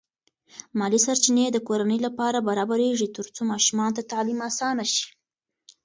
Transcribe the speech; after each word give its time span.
مالی 0.79 0.99
سرچینې 1.05 1.45
د 1.51 1.57
کورنۍ 1.67 1.99
لپاره 2.07 2.45
برابرېږي 2.49 3.07
ترڅو 3.15 3.41
ماشومانو 3.51 3.95
ته 3.97 4.03
تعلیم 4.11 4.39
اسانه 4.49 4.85
شي. 4.93 5.07